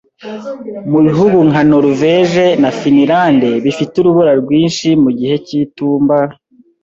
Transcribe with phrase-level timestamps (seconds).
[0.91, 6.17] Mu bihugu nka Noruveje na Finlande, bifite urubura rwinshi mu gihe cy'itumba